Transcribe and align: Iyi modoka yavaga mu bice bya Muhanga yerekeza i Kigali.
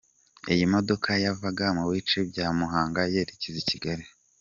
Iyi 0.53 0.65
modoka 0.73 1.09
yavaga 1.23 1.65
mu 1.77 1.85
bice 1.91 2.19
bya 2.29 2.47
Muhanga 2.57 3.01
yerekeza 3.13 3.57
i 3.63 3.67
Kigali. 3.69 4.05